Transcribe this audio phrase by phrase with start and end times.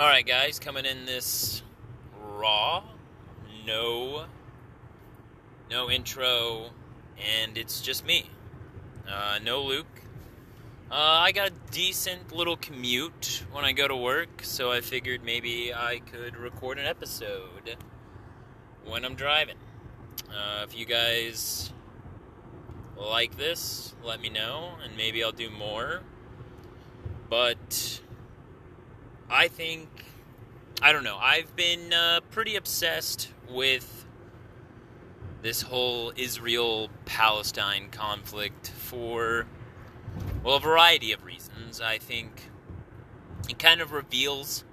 [0.00, 1.62] All right, guys, coming in this
[2.22, 2.82] raw,
[3.66, 4.24] no,
[5.70, 6.70] no intro,
[7.18, 8.24] and it's just me.
[9.06, 10.00] Uh, no Luke.
[10.90, 15.22] Uh, I got a decent little commute when I go to work, so I figured
[15.22, 17.76] maybe I could record an episode
[18.86, 19.58] when I'm driving.
[20.30, 21.74] Uh, if you guys
[22.96, 26.00] like this, let me know, and maybe I'll do more.
[27.28, 28.00] But
[29.30, 29.88] I think
[30.82, 31.18] I don't know.
[31.18, 34.06] I've been uh, pretty obsessed with
[35.42, 39.46] this whole Israel Palestine conflict for
[40.42, 41.80] well a variety of reasons.
[41.80, 42.50] I think
[43.48, 44.64] it kind of reveals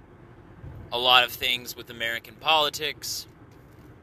[0.91, 3.27] a lot of things with American politics.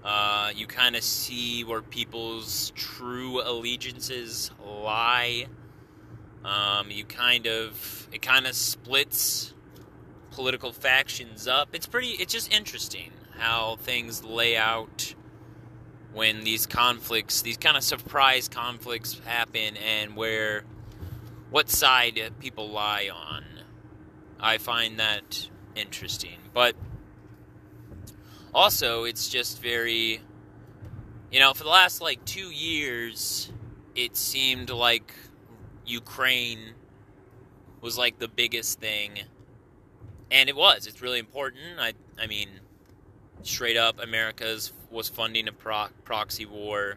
[0.04, 5.46] Uh, you kind of see where people's true allegiances lie.
[6.44, 9.53] Um, you kind of it kind of splits
[10.34, 11.68] political factions up.
[11.72, 12.10] It's pretty.
[12.10, 15.14] It's just interesting how things lay out
[16.12, 20.64] when these conflicts, these kind of surprise conflicts happen, and where
[21.50, 23.44] what side people lie on.
[24.40, 26.74] I find that interesting, but
[28.52, 30.20] also it's just very,
[31.30, 33.52] you know, for the last like two years,
[33.94, 35.14] it seemed like
[35.86, 36.74] Ukraine
[37.80, 39.20] was like the biggest thing
[40.34, 40.86] and it was.
[40.86, 41.78] It's really important.
[41.78, 42.48] I, I mean,
[43.42, 46.96] straight up, America's was funding a pro- proxy war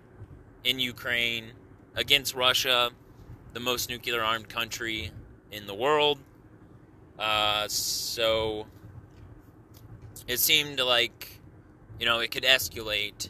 [0.63, 1.51] in Ukraine
[1.95, 2.89] against Russia,
[3.53, 5.11] the most nuclear armed country
[5.51, 6.17] in the world.
[7.19, 8.65] Uh, so
[10.27, 11.39] it seemed like,
[11.99, 13.29] you know, it could escalate.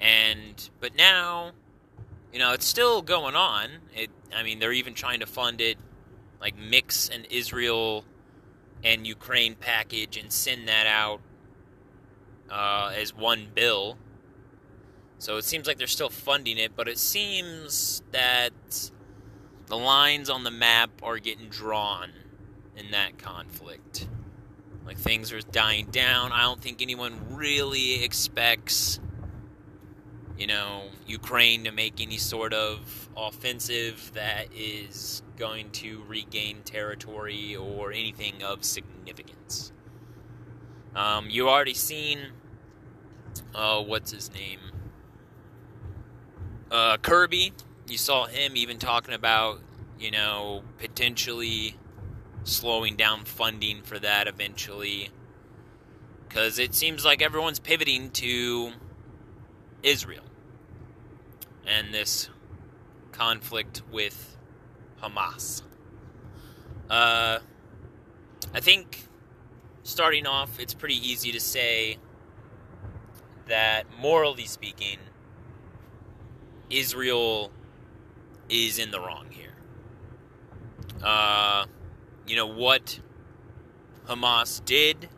[0.00, 1.52] And, but now,
[2.32, 3.68] you know, it's still going on.
[3.94, 5.76] It, I mean, they're even trying to fund it,
[6.40, 8.06] like mix and Israel
[8.84, 11.20] and Ukraine package and send that out
[12.50, 13.96] uh, as one bill.
[15.18, 18.52] So it seems like they're still funding it, but it seems that
[19.66, 22.10] the lines on the map are getting drawn
[22.76, 24.08] in that conflict.
[24.84, 26.32] Like things are dying down.
[26.32, 28.98] I don't think anyone really expects,
[30.42, 37.54] you know, Ukraine to make any sort of offensive that is going to regain territory
[37.54, 39.70] or anything of significance.
[40.96, 42.18] Um, you already seen,
[43.54, 44.58] uh, what's his name?
[46.72, 47.52] Uh, Kirby.
[47.86, 49.60] You saw him even talking about,
[50.00, 51.76] you know, potentially
[52.42, 55.10] slowing down funding for that eventually.
[56.26, 58.72] Because it seems like everyone's pivoting to
[59.84, 60.24] Israel
[61.66, 62.28] and this
[63.12, 64.36] conflict with
[65.02, 65.62] Hamas.
[66.88, 67.38] Uh,
[68.54, 69.06] I think
[69.82, 71.98] starting off, it's pretty easy to say
[73.48, 74.98] that morally speaking,
[76.70, 77.50] Israel
[78.48, 79.54] is in the wrong here.
[81.02, 81.66] Uh,
[82.26, 83.00] you know what
[84.06, 85.08] Hamas did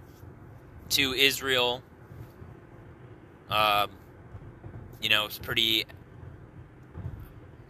[0.91, 1.83] to Israel.
[3.51, 3.87] Uh,
[5.03, 5.85] you know, it's pretty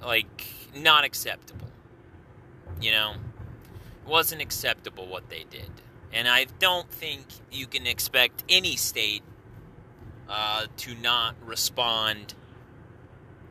[0.05, 1.69] like not acceptable.
[2.81, 3.15] You know,
[4.05, 5.71] it wasn't acceptable what they did.
[6.13, 9.23] And I don't think you can expect any state
[10.29, 12.35] uh, to not respond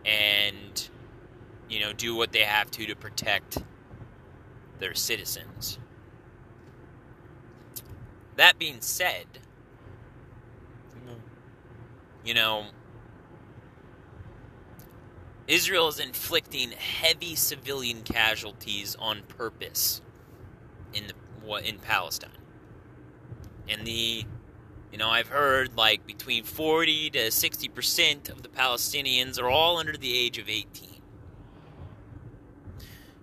[0.06, 0.90] and,
[1.70, 3.64] you know, do what they have to to protect
[4.80, 5.78] their citizens.
[8.36, 9.26] That being said,
[12.26, 12.66] you know,
[15.48, 20.02] Israel is inflicting heavy civilian casualties on purpose
[20.94, 22.32] in the, in Palestine.
[23.68, 24.26] And the
[24.94, 29.98] you know, I've heard like between 40 to 60% of the Palestinians are all under
[29.98, 31.02] the age of 18.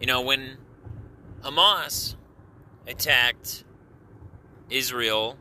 [0.00, 0.56] You know, when
[1.42, 2.16] Hamas
[2.88, 3.62] attacked
[4.68, 5.38] Israel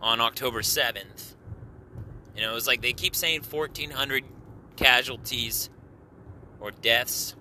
[0.00, 1.34] on October 7th,
[2.34, 4.24] you know, it was like they keep saying 1,400
[4.76, 5.68] casualties
[6.66, 7.34] or deaths.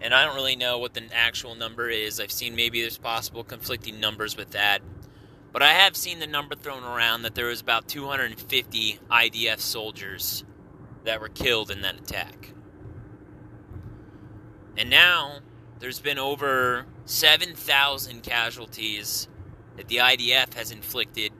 [0.00, 2.20] And I don't really know what the actual number is.
[2.20, 4.82] I've seen maybe there's possible conflicting numbers with that.
[5.52, 10.44] But I have seen the number thrown around that there was about 250 IDF soldiers
[11.04, 12.52] that were killed in that attack.
[14.76, 15.38] And now
[15.78, 19.28] there's been over 7,000 casualties
[19.76, 21.32] that the IDF has inflicted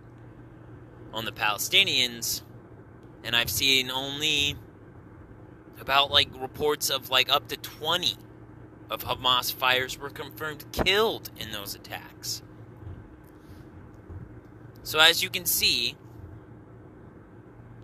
[1.13, 2.43] on the Palestinians.
[3.23, 4.57] And I've seen only
[5.81, 8.17] about like reports of like up to 20
[8.91, 12.43] of Hamas fighters were confirmed killed in those attacks.
[14.83, 15.97] So, as you can see,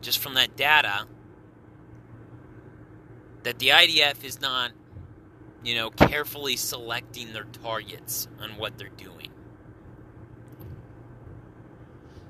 [0.00, 1.06] just from that data,
[3.42, 4.70] that the IDF is not,
[5.64, 9.30] you know, carefully selecting their targets on what they're doing.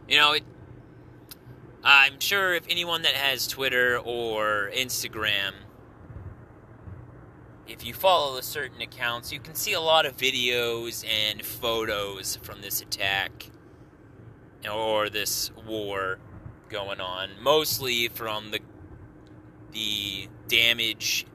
[0.08, 0.44] You know, it,
[1.84, 5.52] I'm sure if anyone that has Twitter or Instagram,
[7.66, 12.36] if you follow the certain accounts, you can see a lot of videos and photos
[12.36, 13.50] from this attack
[14.70, 16.18] or this war
[16.68, 18.60] going on, mostly from the
[19.72, 21.26] the damage,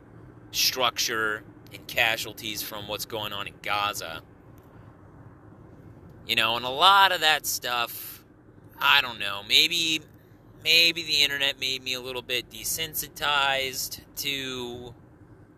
[0.51, 1.43] structure,
[1.73, 4.21] and casualties from what's going on in Gaza.
[6.27, 8.23] You know, and a lot of that stuff,
[8.79, 10.01] I don't know, maybe
[10.63, 14.93] maybe the internet made me a little bit desensitized to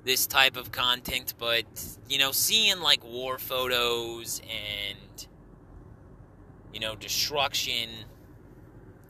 [0.04, 1.66] this type of content, but
[2.08, 5.28] you know, seeing like war photos and
[6.74, 7.90] you know, destruction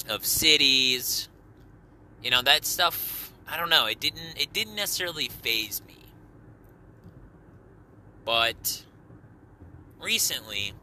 [0.08, 1.30] of cities,
[2.24, 5.96] you know, that stuff, I don't know, it didn't it didn't necessarily faze me.
[8.26, 8.84] But
[10.02, 10.74] recently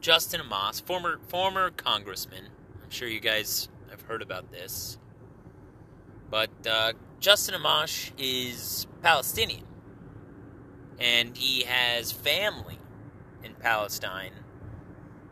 [0.00, 2.46] Justin Amash, former former congressman,
[2.82, 4.98] I'm sure you guys have heard about this.
[6.30, 9.64] But uh, Justin Amash is Palestinian,
[10.98, 12.78] and he has family
[13.42, 14.32] in Palestine.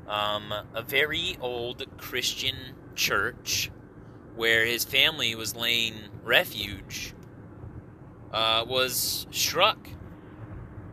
[0.09, 2.57] Um, a very old Christian
[2.95, 3.71] church
[4.37, 7.15] where his family was laying refuge
[8.33, 9.89] uh, was struck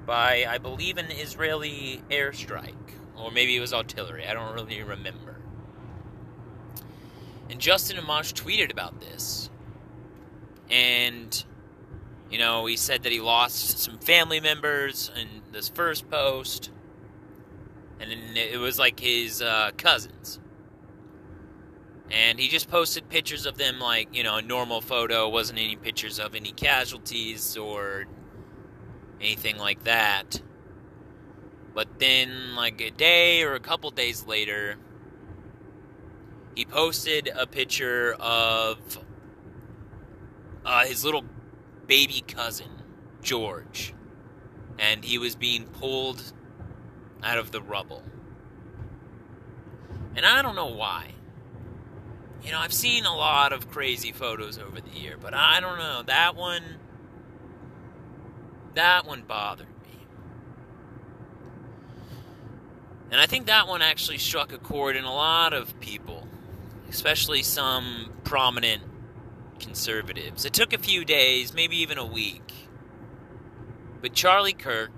[0.06, 2.74] by, I believe, an Israeli airstrike,
[3.18, 4.26] or maybe it was artillery.
[4.26, 5.33] I don't really remember.
[7.50, 9.50] And Justin Amash tweeted about this.
[10.70, 11.44] And,
[12.32, 16.72] you know, he said that he lost some family members in this first post.
[18.00, 20.40] And it was like his uh, cousins.
[22.12, 25.30] And he just posted pictures of them, like, you know, a normal photo.
[25.30, 28.06] Wasn't any pictures of any casualties or
[29.20, 30.42] anything like that.
[31.74, 34.76] But then, like a day or a couple days later,
[36.56, 39.00] he posted a picture of
[40.66, 41.24] uh, his little
[41.88, 42.70] baby cousin,
[43.22, 43.94] George,
[44.78, 46.34] and he was being pulled
[47.24, 48.04] out of the rubble.
[50.16, 51.12] And I don't know why.
[52.44, 55.78] You know, I've seen a lot of crazy photos over the year, but I don't
[55.78, 56.04] know.
[56.06, 56.64] That one.
[58.76, 60.08] That one bothered me.
[63.12, 66.28] And I think that one actually struck a chord in a lot of people
[66.94, 68.84] especially some prominent
[69.60, 70.46] conservatives.
[70.46, 72.54] It took a few days, maybe even a week.
[74.00, 74.92] But Charlie Kirk,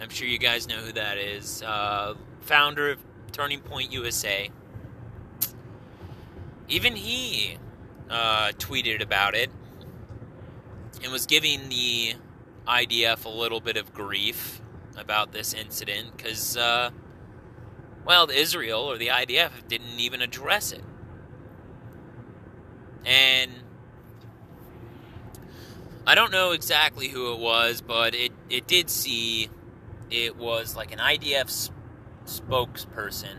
[0.00, 3.00] I'm sure you guys know who that is, uh, founder of
[3.32, 4.50] Turning Point USA,
[6.68, 7.58] even he
[8.08, 9.50] uh, tweeted about it
[11.02, 12.14] and was giving the
[12.68, 14.60] IDF a little bit of grief
[14.96, 16.90] about this incident because, uh,
[18.04, 20.84] well, Israel or the IDF didn't even address it.
[23.06, 23.52] And
[26.06, 29.48] I don't know exactly who it was, but it, it did see
[30.10, 31.70] it was like an IDF
[32.26, 33.36] spokesperson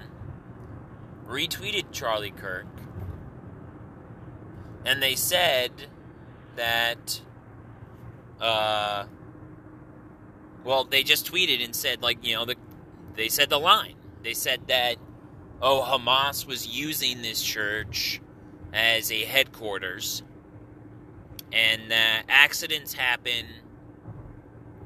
[1.28, 2.68] retweeted Charlie Kirk,
[4.86, 5.72] and they said
[6.56, 7.22] that,
[8.40, 9.06] uh,
[10.64, 12.56] well, they just tweeted and said like you know the,
[13.16, 13.96] they said the line.
[14.24, 14.96] They said that,
[15.62, 18.22] oh, Hamas was using this church
[18.78, 20.22] as a headquarters,
[21.52, 23.48] and that accidents happen,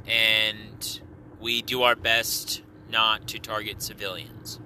[0.07, 1.01] and
[1.41, 4.61] we do our best not to target civilians.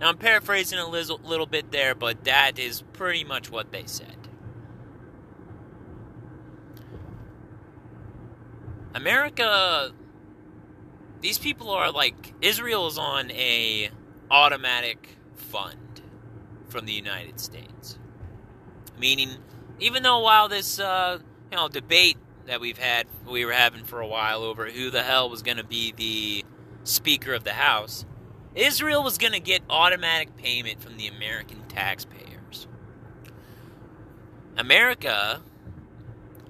[0.00, 4.16] Now, I'm paraphrasing a little bit there, but that is pretty much what they said.
[8.92, 9.92] America,
[11.20, 13.90] these people are like Israel is on a
[14.32, 16.02] automatic fund
[16.68, 18.00] from the United States.
[18.98, 19.30] Meaning,
[19.80, 21.18] even though while this uh,
[21.50, 25.02] you know debate that we've had, we were having for a while over who the
[25.02, 26.44] hell was going to be the
[26.84, 28.04] Speaker of the House,
[28.54, 32.66] Israel was going to get automatic payment from the American taxpayers.
[34.56, 35.40] America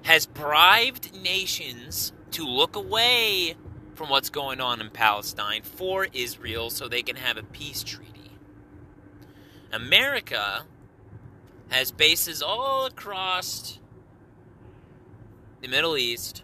[0.03, 3.55] has bribed nations to look away
[3.95, 8.31] from what's going on in Palestine for Israel so they can have a peace treaty.
[9.71, 10.65] America
[11.69, 13.79] has bases all across
[15.61, 16.43] the Middle East.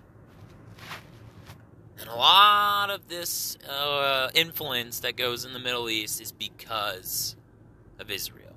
[2.00, 7.36] And a lot of this uh, influence that goes in the Middle East is because
[8.00, 8.56] of Israel.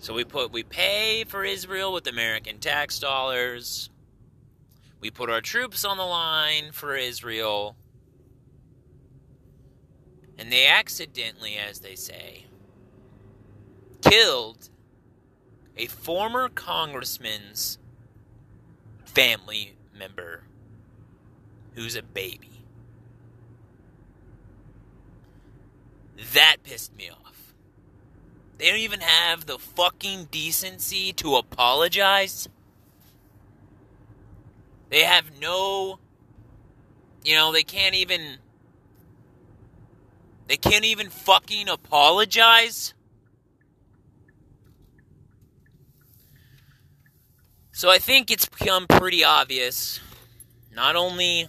[0.00, 3.90] So we put we pay for Israel with American tax dollars.
[5.00, 7.76] We put our troops on the line for Israel.
[10.36, 12.44] And they accidentally, as they say,
[14.02, 14.70] killed
[15.76, 17.78] a former congressman's
[19.04, 20.42] family member
[21.74, 22.64] who's a baby.
[26.34, 27.54] That pissed me off.
[28.58, 32.48] They don't even have the fucking decency to apologize.
[34.90, 36.00] They have no.
[37.24, 38.38] You know, they can't even.
[40.48, 42.94] They can't even fucking apologize.
[47.78, 50.00] So I think it's become pretty obvious,
[50.74, 51.46] not only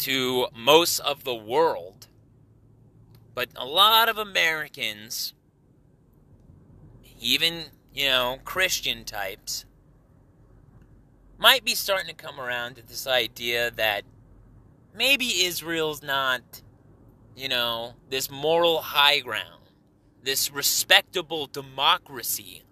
[0.00, 2.08] to most of the world,
[3.34, 5.32] but a lot of Americans,
[7.22, 9.64] even, you know, Christian types,
[11.38, 14.02] might be starting to come around to this idea that
[14.94, 16.60] maybe Israel's not,
[17.34, 19.70] you know, this moral high ground,
[20.22, 22.64] this respectable democracy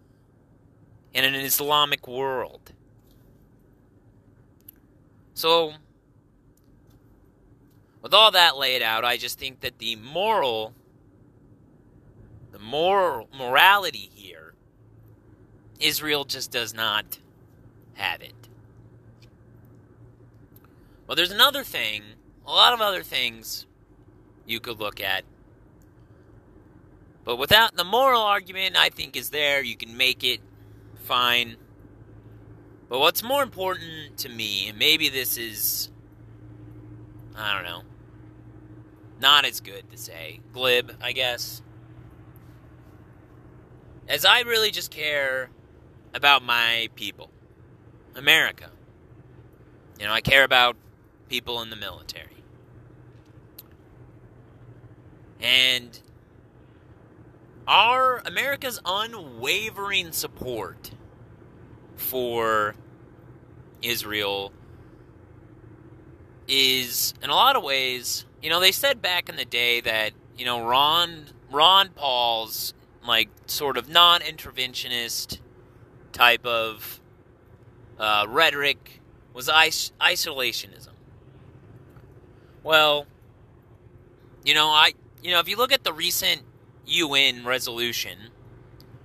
[1.13, 2.73] in an Islamic world.
[5.35, 5.75] So,
[8.03, 10.75] with all that laid out, I just think that the moral,
[12.53, 14.55] the moral morality here,
[15.79, 17.19] Israel just does not
[17.95, 18.35] have it.
[21.07, 22.03] Well, there's another thing,
[22.47, 23.67] a lot of other things
[24.47, 25.25] you could look at.
[27.25, 29.63] But without the moral argument, I think is there.
[29.63, 30.41] You can make it
[31.11, 31.57] fine.
[32.89, 35.91] But what's more important to me, and maybe this is,
[37.35, 37.83] I don't know,
[39.21, 41.63] not as good to say, glib, I guess,
[44.09, 45.51] as I really just care
[46.15, 47.29] about my people,
[48.15, 48.71] America.
[49.99, 50.77] You know, I care about
[51.29, 52.45] people in the military.
[55.41, 55.99] And
[57.67, 60.93] our America's unwavering support
[62.01, 62.75] for
[63.83, 64.53] Israel
[66.49, 70.13] is in a lot of ways, you know, they said back in the day that,
[70.37, 72.75] you know, Ron Ron Paul's
[73.07, 75.39] like sort of non-interventionist
[76.13, 77.01] type of
[77.99, 79.01] uh, rhetoric
[79.33, 80.89] was is- isolationism.
[82.63, 83.07] Well,
[84.45, 84.93] you know, I
[85.23, 86.43] you know, if you look at the recent
[86.87, 88.19] UN resolution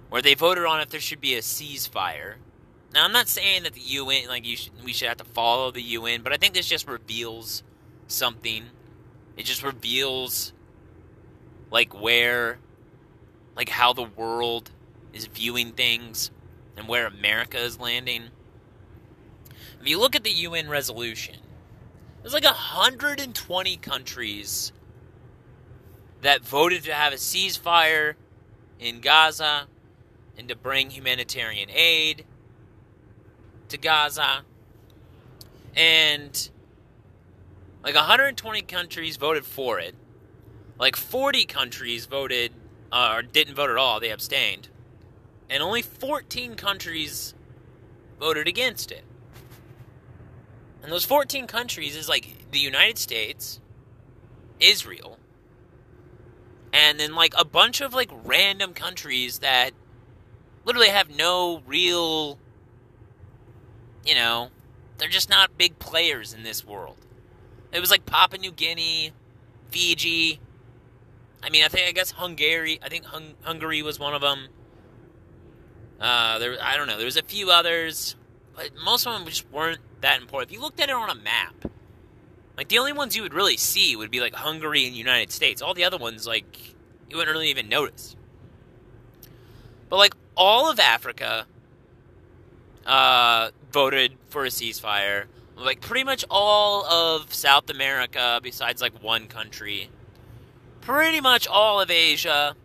[0.09, 2.35] where they voted on if there should be a ceasefire.
[2.95, 5.69] Now, I'm not saying that the UN, like, you should, we should have to follow
[5.69, 7.61] the UN, but I think this just reveals
[8.07, 8.63] something.
[9.35, 10.53] It just reveals,
[11.69, 12.57] like, where,
[13.57, 14.71] like, how the world
[15.11, 16.31] is viewing things
[16.77, 18.29] and where America is landing.
[19.81, 21.35] If you look at the UN resolution,
[22.21, 24.71] there's like 120 countries
[26.21, 28.15] that voted to have a ceasefire
[28.79, 29.67] in Gaza
[30.37, 32.25] and to bring humanitarian aid
[33.75, 34.43] to Gaza.
[35.75, 36.49] And
[37.83, 39.95] like 120 countries voted for it.
[40.79, 42.53] Like 40 countries voted
[42.91, 44.69] uh, or didn't vote at all, they abstained.
[45.49, 47.33] And only 14 countries
[48.19, 49.03] voted against it.
[50.81, 53.59] And those 14 countries is like the United States,
[54.59, 55.17] Israel,
[56.71, 59.71] and then like a bunch of like random countries that
[60.63, 62.37] literally have no real
[64.05, 64.49] you know
[64.97, 66.97] they're just not big players in this world
[67.71, 69.11] it was like papua new guinea
[69.69, 70.39] fiji
[71.43, 74.47] i mean i think i guess hungary i think Hung- hungary was one of them
[75.99, 78.15] uh, there i don't know there was a few others
[78.55, 81.15] but most of them just weren't that important if you looked at it on a
[81.15, 81.65] map
[82.57, 85.61] like the only ones you would really see would be like Hungary and United States.
[85.61, 86.75] All the other ones, like
[87.09, 88.15] you wouldn't really even notice.
[89.89, 91.47] But like all of Africa
[92.85, 95.25] uh, voted for a ceasefire.
[95.57, 99.89] Like pretty much all of South America, besides like one country.
[100.81, 102.55] Pretty much all of Asia.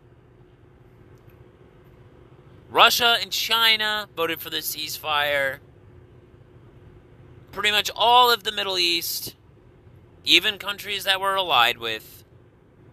[2.68, 5.58] Russia and China voted for the ceasefire.
[7.52, 9.34] Pretty much all of the Middle East
[10.24, 12.24] even countries that we're allied with,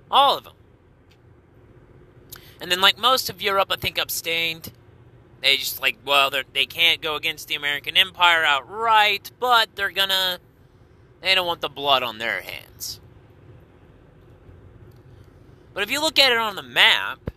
[0.10, 0.54] all of them.
[2.60, 4.72] And then, like most of Europe, I think abstained.
[5.42, 10.40] They just like, well, they can't go against the American Empire outright, but they're gonna.
[11.22, 13.00] They don't want the blood on their hands.
[15.74, 17.32] But if you look at it on the map,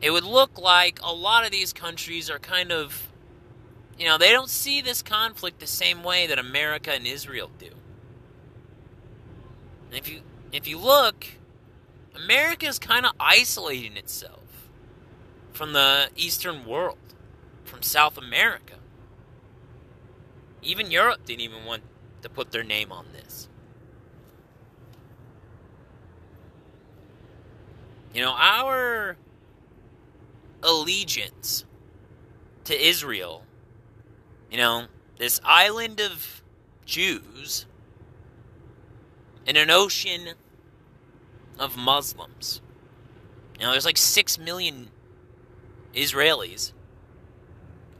[0.00, 3.08] it would look like a lot of these countries are kind of,
[3.98, 7.70] you know, they don't see this conflict the same way that America and Israel do.
[9.88, 10.20] And if you
[10.52, 11.26] if you look,
[12.14, 14.37] America is kind of isolating itself
[15.58, 16.98] from the Eastern world,
[17.64, 18.74] from South America.
[20.62, 21.82] Even Europe didn't even want
[22.22, 23.48] to put their name on this.
[28.14, 29.16] You know, our
[30.62, 31.64] allegiance
[32.62, 33.42] to Israel,
[34.52, 34.84] you know,
[35.18, 36.40] this island of
[36.86, 37.66] Jews
[39.44, 40.34] in an ocean
[41.58, 42.60] of Muslims.
[43.58, 44.90] You know, there's like 6 million
[45.98, 46.72] Israelis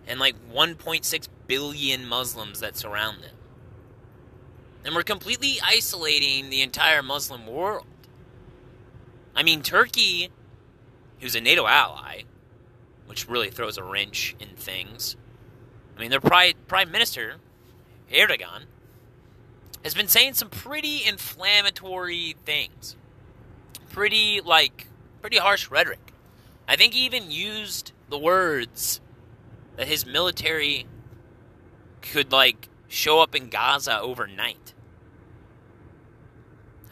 [0.07, 3.35] and like 1.6 billion Muslims that surround them.
[4.85, 7.87] And we're completely isolating the entire Muslim world.
[9.35, 10.31] I mean, Turkey,
[11.21, 12.23] who's a NATO ally,
[13.07, 15.17] which really throws a wrench in things.
[15.97, 17.37] I mean, their prime, prime minister,
[18.13, 18.65] Erdogan,
[19.85, 22.97] has been saying some pretty inflammatory things.
[23.91, 24.87] Pretty, like,
[25.21, 26.08] pretty harsh rhetoric.
[26.69, 29.01] I think he even used the words
[29.77, 30.87] that his military
[32.03, 34.75] could, like, show up in Gaza overnight.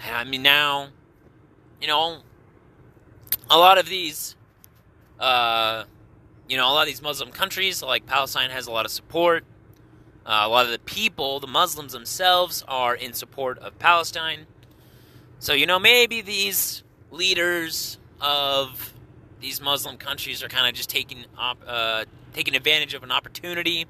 [0.03, 0.89] I mean, now,
[1.81, 2.23] you know,
[3.51, 4.35] a lot of these,
[5.21, 5.85] uh,
[6.49, 9.45] you know, a lot of these Muslim countries, like Palestine, has a lot of support.
[10.25, 14.47] Uh, a lot of the people, the Muslims themselves, are in support of Palestine.
[15.39, 18.95] So, you know, maybe these leaders of
[19.47, 23.87] these Muslim countries are kind of just taking op- uh, taking advantage of an opportunity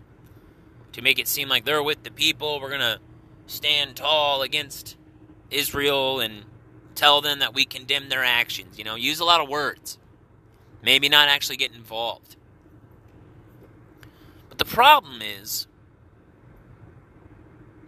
[0.93, 2.61] to make it seem like they're with the people.
[2.61, 2.99] We're gonna
[3.47, 4.99] stand tall against
[5.51, 6.45] Israel and
[6.95, 8.77] tell them that we condemn their actions.
[8.77, 9.99] You know, use a lot of words.
[10.83, 12.37] Maybe not actually get involved.
[14.51, 15.67] But the problem is,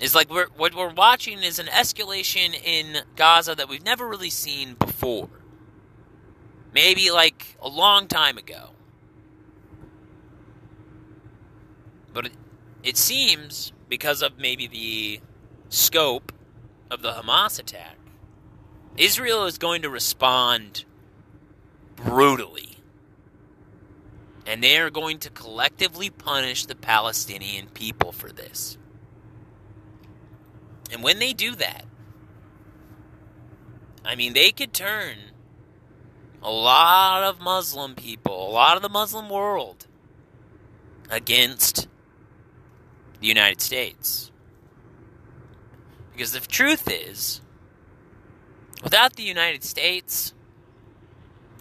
[0.00, 4.31] is like we're, what we're watching is an escalation in Gaza that we've never really
[4.31, 5.28] seen before.
[6.72, 8.70] Maybe like a long time ago.
[12.12, 12.33] But it,
[12.83, 15.20] it seems because of maybe the
[15.68, 16.33] scope
[16.90, 17.96] of the Hamas attack,
[18.96, 20.85] Israel is going to respond
[21.96, 22.78] brutally.
[24.46, 28.78] And they are going to collectively punish the Palestinian people for this.
[30.90, 31.85] And when they do that,
[34.04, 35.16] I mean, they could turn
[36.42, 39.87] a lot of Muslim people, a lot of the Muslim world,
[41.11, 41.88] against
[43.20, 44.31] the United States.
[46.12, 47.40] Because the truth is,
[48.83, 50.35] without the United States,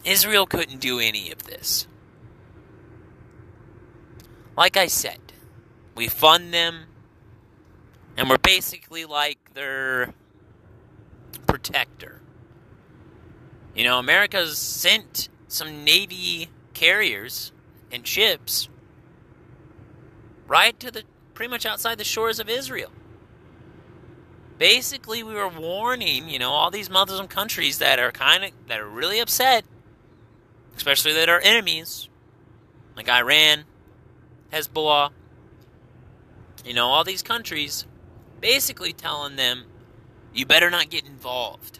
[0.03, 1.87] Israel couldn't do any of this.
[4.55, 5.19] Like I said,
[5.95, 6.85] we fund them,
[8.15, 10.13] and we're basically like their
[11.45, 12.21] protector.
[13.77, 17.51] You know, America's sent some Navy carriers
[17.91, 18.69] and ships
[20.47, 21.03] right to the
[21.35, 22.91] pretty much outside the shores of Israel.
[24.57, 28.79] Basically, we were warning, you know, all these Muslim countries that are kind of that
[28.79, 29.63] are really upset,
[30.75, 32.09] especially that are enemies,
[32.95, 33.65] like Iran,
[34.51, 35.11] Hezbollah,
[36.65, 37.85] you know, all these countries,
[38.41, 39.65] basically telling them,
[40.33, 41.79] you better not get involved.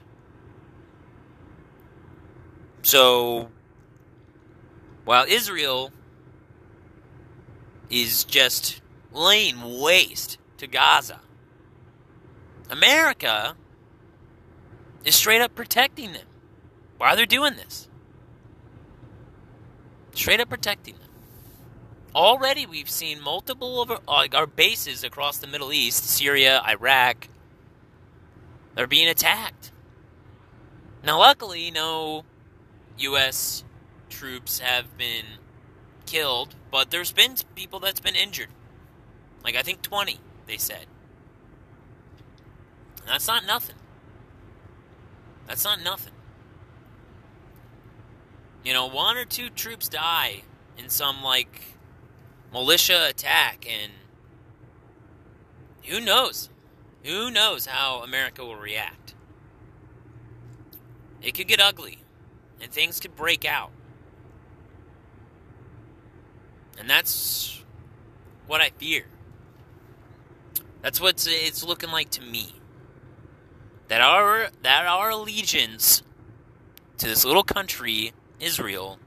[2.82, 3.50] So,
[5.06, 5.92] while Israel
[7.90, 11.22] is just laying waste to Gaza,
[12.70, 13.56] America
[15.04, 16.26] is straight up protecting them.
[16.98, 17.88] Why are they doing this?
[20.14, 21.10] Straight up protecting them.
[22.16, 27.28] Already, we've seen multiple of our, like our bases across the Middle East, Syria, Iraq.
[28.76, 29.72] They're being attacked.
[31.04, 32.26] Now, luckily, no
[32.98, 33.64] U.S.
[34.10, 35.26] troops have been
[36.06, 38.50] killed, but there's been people that's been injured.
[39.44, 40.88] Like I think 20, they said.
[43.02, 43.76] And that's not nothing.
[45.48, 46.14] That's not nothing.
[48.64, 50.44] You know, one or two troops die
[50.78, 51.62] in some like
[52.52, 53.94] militia attack, and
[55.86, 56.50] who knows?
[57.06, 59.14] Who knows how America will react?
[61.22, 62.00] It could get ugly,
[62.62, 63.72] and things could break out.
[66.80, 67.64] And that's
[68.48, 69.06] what I fear.
[70.82, 72.54] That's what it's looking like to me.
[73.88, 76.04] that our that our allegiance
[76.98, 79.00] to this little country, Israel,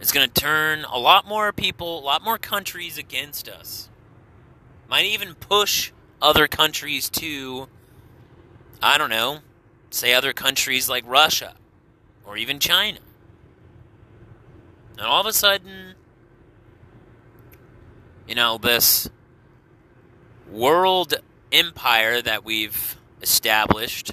[0.00, 3.88] is going to turn a lot more people, a lot more countries against us.
[4.88, 7.68] Might even push other countries to,
[8.82, 9.40] I don't know,
[9.94, 11.54] say other countries like Russia
[12.26, 12.98] or even China.
[14.98, 15.94] And all of a sudden,
[18.26, 19.08] you know, this
[20.50, 21.14] world
[21.52, 24.12] empire that we've established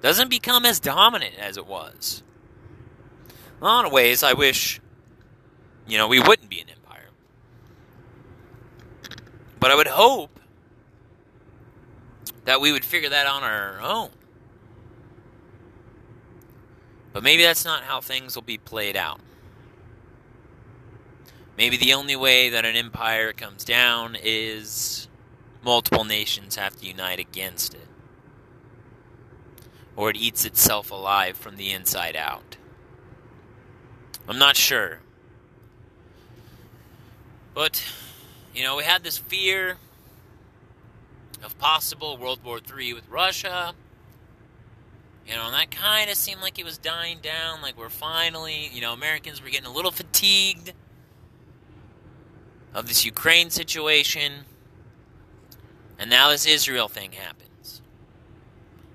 [0.00, 2.22] doesn't become as dominant as it was.
[3.58, 4.80] In a lot of ways, I wish,
[5.86, 7.10] you know, we wouldn't be an empire.
[9.58, 10.39] But I would hope
[12.50, 14.10] that we would figure that on our own.
[17.12, 19.20] But maybe that's not how things will be played out.
[21.56, 25.06] Maybe the only way that an empire comes down is
[25.62, 27.86] multiple nations have to unite against it.
[29.94, 32.56] Or it eats itself alive from the inside out.
[34.26, 34.98] I'm not sure.
[37.54, 37.84] But,
[38.52, 39.76] you know, we had this fear
[41.42, 43.74] of possible World War III with Russia.
[45.26, 47.62] You know, and that kind of seemed like it was dying down.
[47.62, 50.72] Like we're finally, you know, Americans were getting a little fatigued
[52.74, 54.32] of this Ukraine situation.
[55.98, 57.82] And now this Israel thing happens.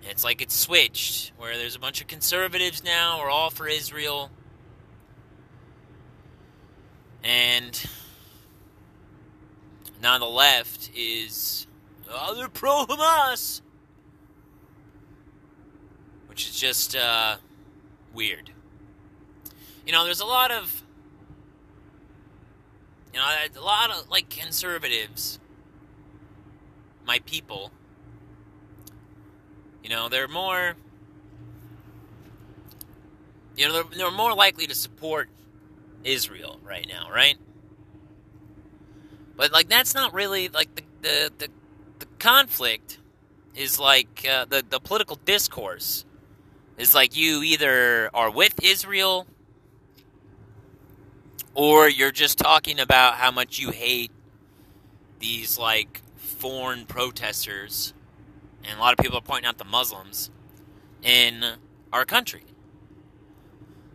[0.01, 3.67] And it's like it's switched, where there's a bunch of conservatives now, we're all for
[3.67, 4.29] Israel.
[7.23, 7.89] And
[10.01, 11.65] now the left is,
[12.09, 13.61] oh, they're pro Hamas.
[16.27, 17.37] Which is just uh,
[18.13, 18.51] weird.
[19.85, 20.83] You know, there's a lot of,
[23.13, 25.39] you know, a lot of like conservatives,
[27.05, 27.71] my people.
[29.83, 30.75] You know, they're more,
[33.55, 35.29] you know, they're, they're more likely to support
[36.03, 37.37] Israel right now, right?
[39.35, 41.47] But like that's not really like the the the,
[41.99, 42.99] the conflict
[43.55, 46.05] is like uh, the the political discourse
[46.77, 49.27] is like you either are with Israel
[51.53, 54.11] or you're just talking about how much you hate
[55.19, 57.93] these like foreign protesters
[58.63, 60.29] and a lot of people are pointing out the Muslims
[61.03, 61.43] in
[61.93, 62.43] our country.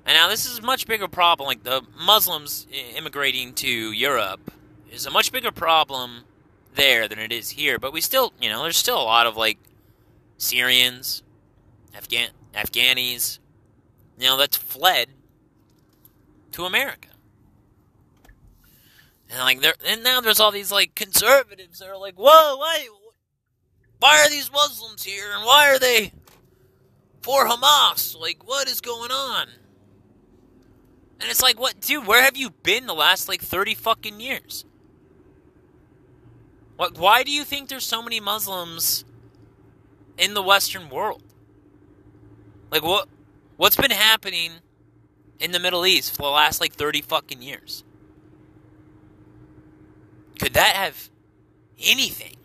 [0.06, 1.46] And now this is a much bigger problem.
[1.46, 4.52] Like the Muslims immigrating to Europe
[4.90, 6.24] is a much bigger problem
[6.74, 7.78] there than it is here.
[7.78, 9.58] But we still, you know, there's still a lot of like
[10.38, 11.22] Syrians,
[11.94, 13.38] Afghan Afghanis,
[14.18, 15.08] you know, that's fled
[16.52, 17.08] to America.
[19.30, 22.88] And like there, and now there's all these like conservatives that are like, whoa, why,
[24.00, 26.12] why are these Muslims here, and why are they
[27.22, 28.18] for Hamas?
[28.18, 29.48] Like, what is going on?
[31.20, 32.06] And it's like, what, dude?
[32.06, 34.64] Where have you been the last like thirty fucking years?
[36.96, 39.04] Why do you think there's so many Muslims
[40.16, 41.22] in the Western world?
[42.70, 43.08] Like, what?
[43.56, 44.52] What's been happening
[45.38, 47.84] in the Middle East for the last like thirty fucking years?
[50.38, 51.10] Could that have
[51.78, 52.36] anything,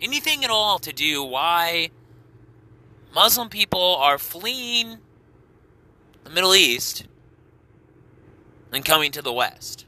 [0.00, 1.88] anything at all to do why
[3.14, 4.98] Muslim people are fleeing
[6.24, 7.06] the Middle East?
[8.72, 9.86] and coming to the West.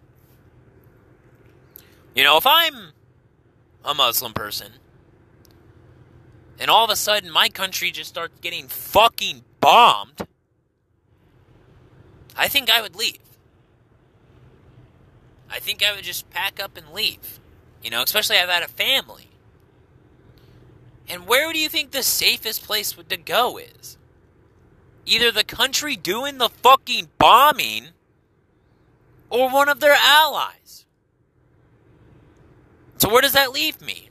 [2.15, 2.93] You know, if I'm
[3.85, 4.73] a Muslim person,
[6.59, 10.27] and all of a sudden my country just starts getting fucking bombed,
[12.37, 13.19] I think I would leave.
[15.51, 17.41] I think I would just pack up and leave.
[17.83, 19.29] You know, especially if I had a family.
[21.09, 23.99] And where do you think the safest place to go is?
[25.07, 27.89] Either the country doing the fucking bombing
[29.29, 30.87] or one of their allies.
[33.01, 34.11] So where does that leave me?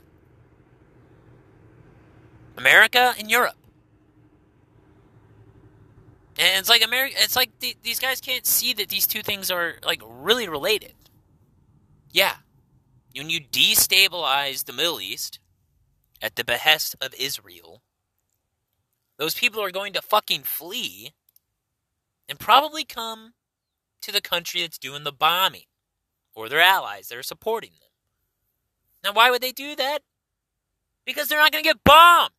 [2.56, 3.54] America and Europe.
[6.38, 7.14] And it's like America.
[7.18, 10.94] It's like the, these guys can't see that these two things are like really related.
[12.10, 12.36] Yeah,
[13.14, 15.38] when you destabilize the Middle East
[16.20, 17.82] at the behest of Israel,
[19.18, 21.12] those people are going to fucking flee
[22.28, 23.34] and probably come
[24.02, 25.66] to the country that's doing the bombing
[26.34, 27.89] or their allies that are supporting them.
[29.02, 30.00] Now, why would they do that?
[31.04, 32.30] Because they're not going to get bombed.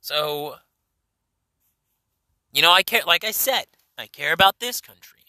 [0.00, 0.56] So,
[2.52, 3.64] you know, I care, like I said,
[3.98, 5.20] I care about this country.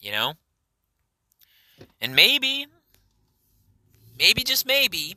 [0.00, 0.34] You know?
[2.00, 2.66] And maybe,
[4.18, 5.16] maybe just maybe,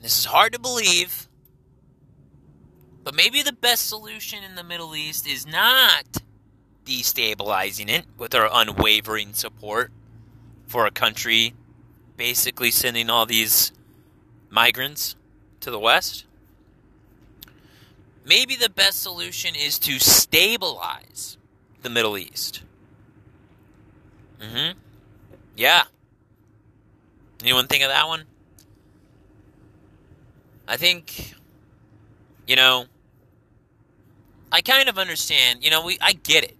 [0.00, 1.28] this is hard to believe,
[3.04, 6.22] but maybe the best solution in the Middle East is not
[6.84, 9.90] destabilizing it with our unwavering support
[10.66, 11.54] for a country
[12.16, 13.72] basically sending all these
[14.50, 15.16] migrants
[15.60, 16.24] to the West.
[18.24, 21.36] Maybe the best solution is to stabilize
[21.82, 22.62] the Middle East.
[24.40, 24.78] Mm-hmm.
[25.56, 25.82] Yeah.
[27.42, 28.24] Anyone think of that one?
[30.68, 31.34] I think,
[32.46, 32.86] you know,
[34.52, 35.64] I kind of understand.
[35.64, 36.56] You know, we I get it.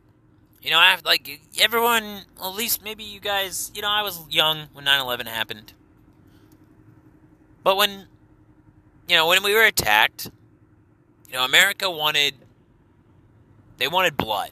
[0.60, 3.70] You know, I have, like everyone, at least maybe you guys.
[3.74, 5.74] You know, I was young when 9/11 happened,
[7.62, 8.08] but when,
[9.06, 10.30] you know, when we were attacked,
[11.28, 12.34] you know, America wanted.
[13.78, 14.50] They wanted blood.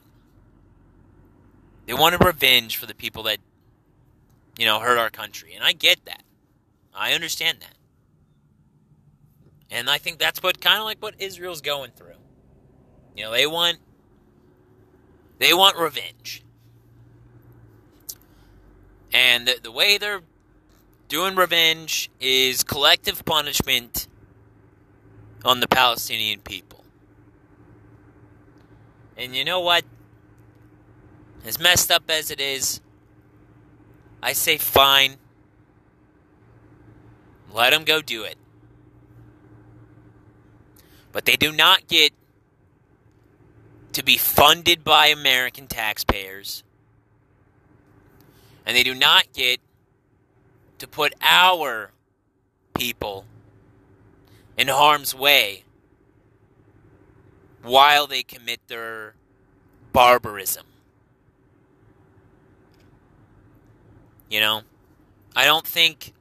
[1.86, 3.38] They wanted revenge for the people that,
[4.58, 5.54] you know, hurt our country.
[5.54, 6.24] And I get that.
[6.92, 7.76] I understand that.
[9.70, 12.19] And I think that's what kind of like what Israel's going through.
[13.16, 13.78] You know, they want
[15.38, 16.42] they want revenge.
[19.12, 20.20] And the, the way they're
[21.08, 24.06] doing revenge is collective punishment
[25.44, 26.84] on the Palestinian people.
[29.16, 29.84] And you know what?
[31.44, 32.80] As messed up as it is,
[34.22, 35.16] I say fine.
[37.52, 38.36] Let them go do it.
[41.12, 42.12] But they do not get
[43.92, 46.62] to be funded by American taxpayers.
[48.64, 49.60] And they do not get
[50.78, 51.90] to put our
[52.74, 53.24] people
[54.56, 55.64] in harm's way
[57.62, 59.14] while they commit their
[59.92, 60.66] barbarism.
[64.30, 64.62] You know,
[65.34, 66.12] I don't think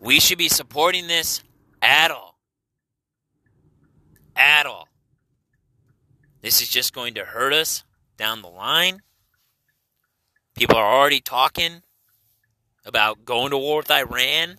[0.00, 1.42] we should be supporting this
[1.80, 2.38] at all.
[4.34, 4.88] At all.
[6.42, 7.84] This is just going to hurt us
[8.16, 9.00] down the line.
[10.56, 11.82] People are already talking
[12.84, 14.56] about going to war with Iran.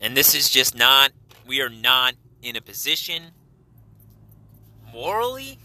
[0.00, 1.10] And this is just not,
[1.44, 3.32] we are not in a position
[4.92, 5.58] morally,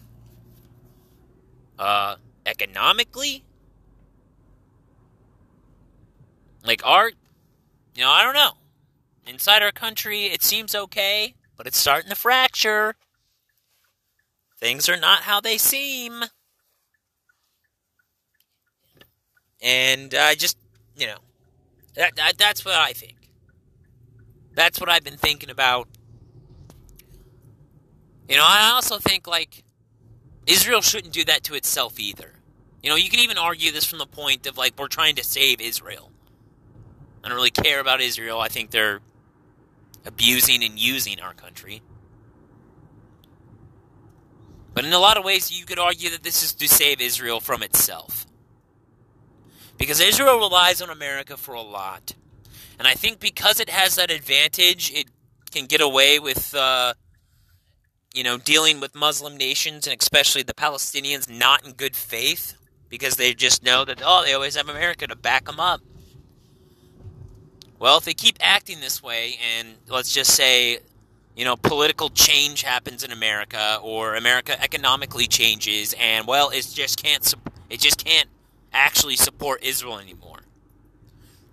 [1.78, 2.16] uh,
[2.48, 3.44] economically.
[6.64, 7.12] Like our,
[7.94, 8.54] you know, I don't know.
[9.28, 12.96] Inside our country, it seems okay, but it's starting to fracture.
[14.66, 16.24] Things are not how they seem.
[19.62, 20.58] And I just,
[20.98, 21.20] you know,
[21.94, 23.30] that, that that's what I think.
[24.56, 25.88] That's what I've been thinking about.
[28.28, 29.64] You know, I also think like
[30.48, 32.32] Israel shouldn't do that to itself either.
[32.82, 35.24] You know, you can even argue this from the point of like we're trying to
[35.24, 36.12] save Israel.
[37.24, 38.40] I don't really care about Israel.
[38.40, 39.02] I think they're
[40.08, 41.84] abusing and using our country.
[44.76, 47.40] But in a lot of ways, you could argue that this is to save Israel
[47.40, 48.28] from itself.
[49.78, 52.14] Because Israel relies on America for a lot.
[52.78, 55.08] And I think because it has that advantage, it
[55.52, 56.94] can get away with, uh,
[58.14, 62.56] you know, dealing with Muslim nations and especially the Palestinians not in good faith
[62.90, 65.80] because they just know that, oh, they always have America to back them up.
[67.80, 70.80] Well, if they keep acting this way, and let's just say,
[71.36, 77.02] you know, political change happens in America, or America economically changes, and well, it just
[77.02, 77.34] can't,
[77.70, 78.30] it just can't
[78.72, 80.40] actually support Israel anymore.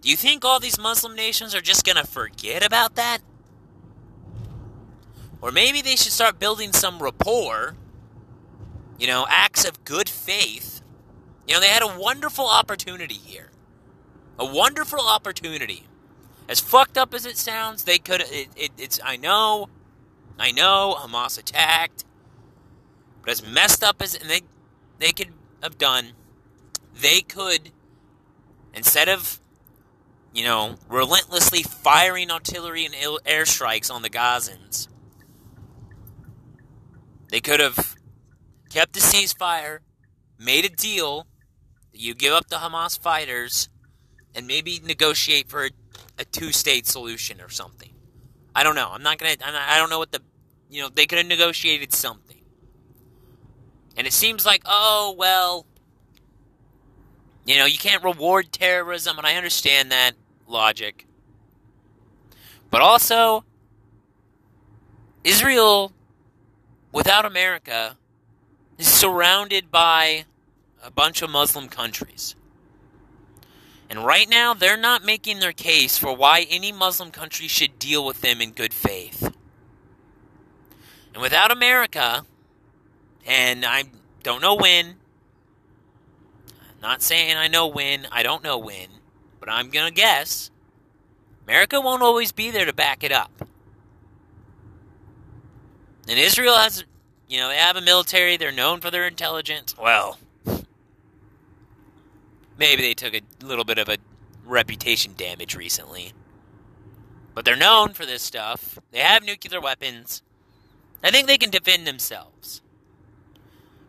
[0.01, 3.18] Do you think all these Muslim nations are just going to forget about that?
[5.40, 7.77] Or maybe they should start building some rapport,
[8.99, 10.73] you know, acts of good faith
[11.47, 13.51] you know, they had a wonderful opportunity here.
[14.38, 15.87] A wonderful opportunity.
[16.53, 18.21] As fucked up as it sounds, they could.
[18.21, 19.01] It, it, it's.
[19.03, 19.71] I know.
[20.38, 20.95] I know.
[20.99, 22.05] Hamas attacked.
[23.23, 24.43] But as messed up as and they
[24.99, 25.29] they could
[25.62, 26.12] have done,
[26.95, 27.71] they could
[28.75, 29.41] instead of
[30.35, 34.88] you know relentlessly firing artillery and airstrikes on the Gazans,
[37.31, 37.97] they could have
[38.69, 39.79] kept the ceasefire,
[40.38, 41.27] made a deal
[41.95, 43.71] you give up the Hamas fighters
[44.35, 45.71] and maybe negotiate for a,
[46.18, 47.90] a two-state solution or something.
[48.55, 48.90] I don't know.
[48.92, 49.37] I'm not gonna.
[49.42, 50.20] I'm not, I don't know what the.
[50.70, 52.40] You know, they could have negotiated something.
[53.96, 55.66] And it seems like, oh well.
[57.44, 60.12] You know, you can't reward terrorism, and I understand that
[60.46, 61.07] logic.
[62.70, 63.44] But also,
[65.25, 65.92] Israel,
[66.92, 67.96] without America,
[68.79, 70.25] is surrounded by
[70.83, 72.37] a bunch of Muslim countries.
[73.92, 78.07] And right now, they're not making their case for why any Muslim country should deal
[78.07, 79.31] with them in good faith.
[81.12, 82.24] And without America,
[83.26, 83.85] and I
[84.22, 84.94] don't know when,
[86.59, 88.88] I'm not saying I know when, I don't know when,
[89.38, 90.50] but I'm going to guess
[91.46, 93.46] America won't always be there to back it up.
[96.09, 96.83] And Israel has,
[97.28, 99.76] you know, they have a military, they're known for their intelligence.
[99.76, 100.16] Well,
[102.62, 103.98] maybe they took a little bit of a
[104.44, 106.12] reputation damage recently.
[107.35, 108.79] But they're known for this stuff.
[108.92, 110.22] They have nuclear weapons.
[111.03, 112.62] I think they can defend themselves.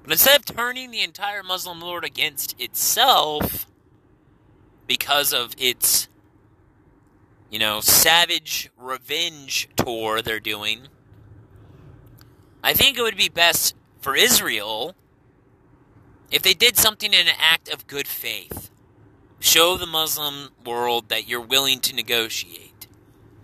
[0.01, 3.67] But instead of turning the entire Muslim world against itself
[4.87, 6.09] because of its,
[7.51, 10.87] you know, savage revenge tour they're doing,
[12.63, 14.95] I think it would be best for Israel
[16.33, 18.71] if they did something in an act of good faith.
[19.39, 22.87] Show the Muslim world that you're willing to negotiate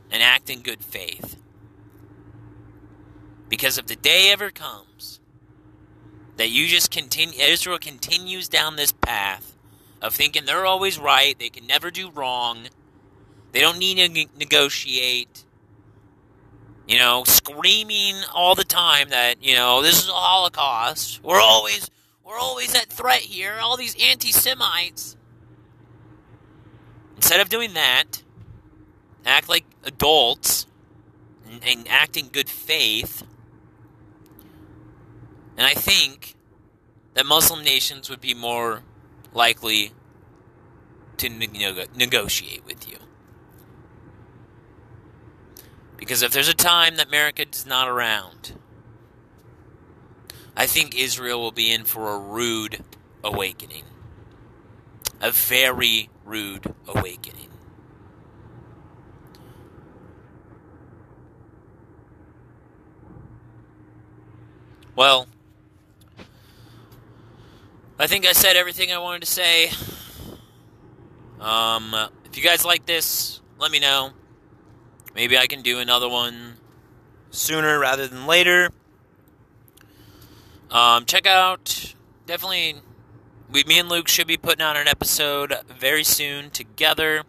[0.09, 1.37] and act in good faith.
[3.47, 5.19] Because if the day ever comes
[6.37, 9.55] that you just continue, Israel continues down this path
[10.01, 12.69] of thinking they're always right, they can never do wrong,
[13.51, 15.43] they don't need to negotiate,
[16.87, 21.91] you know, screaming all the time that, you know, this is a Holocaust, we're always,
[22.29, 25.17] we're always at threat here, all these anti Semites.
[27.15, 28.23] Instead of doing that,
[29.25, 30.67] act like adults
[31.49, 33.23] and, and act in good faith
[35.59, 36.35] and I think
[37.15, 38.81] that Muslim nations would be more
[39.33, 39.91] likely
[41.17, 42.97] to ne- negotiate with you.
[45.97, 48.57] Because if there's a time that America is not around,
[50.59, 52.83] I think Israel will be in for a rude
[53.23, 53.83] awakening.
[55.21, 57.47] A very rude awakening.
[64.97, 65.27] Well,
[67.97, 69.71] I think I said everything I wanted to say.
[71.39, 71.95] Um,
[72.25, 74.11] if you guys like this, let me know.
[75.15, 76.55] Maybe I can do another one
[77.29, 78.71] sooner rather than later.
[80.71, 82.75] Um, check out definitely.
[83.51, 87.23] We, me and Luke should be putting out an episode very soon together.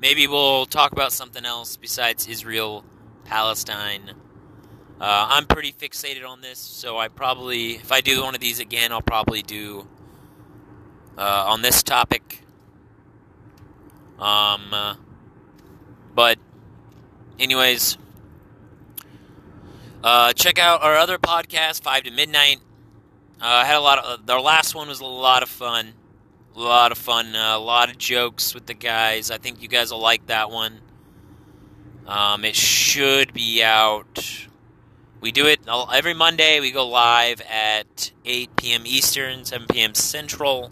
[0.00, 2.84] Maybe we'll talk about something else besides Israel,
[3.24, 4.12] Palestine.
[5.00, 8.60] Uh, I'm pretty fixated on this, so I probably, if I do one of these
[8.60, 9.88] again, I'll probably do
[11.18, 12.44] uh, on this topic.
[14.20, 14.94] Um, uh,
[16.14, 16.38] but,
[17.40, 17.98] anyways,
[20.04, 22.58] uh, check out our other podcast, Five to Midnight.
[23.40, 24.30] Uh, I had a lot of.
[24.30, 25.94] Our last one was a lot of fun,
[26.54, 29.32] a lot of fun, uh, a lot of jokes with the guys.
[29.32, 30.80] I think you guys will like that one.
[32.06, 34.46] Um, it should be out
[35.24, 36.60] we do it every Monday.
[36.60, 38.82] We go live at 8 p.m.
[38.84, 39.94] Eastern, 7 p.m.
[39.94, 40.70] Central.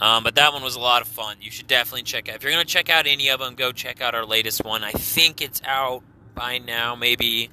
[0.00, 1.38] Um, but that one was a lot of fun.
[1.40, 2.36] You should definitely check out.
[2.36, 4.84] If you're going to check out any of them, go check out our latest one.
[4.84, 6.04] I think it's out
[6.36, 7.50] by now, maybe.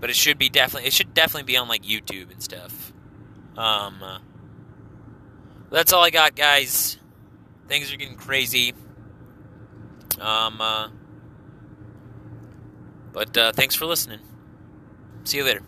[0.00, 0.86] But it should be definitely.
[0.86, 2.92] It should definitely be on like YouTube and stuff.
[3.56, 4.18] Um, uh,
[5.70, 6.98] that's all I got, guys.
[7.66, 8.74] Things are getting crazy.
[10.20, 10.88] Um, uh,
[13.12, 14.20] but uh, thanks for listening.
[15.24, 15.62] See you later.